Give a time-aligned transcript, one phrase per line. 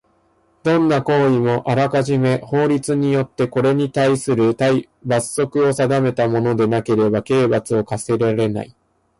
[0.63, 4.57] どんな行為もあらかじめ法律によってこれにたいする
[5.05, 8.75] 罰則を定めたものでなければ刑罰を科せられない。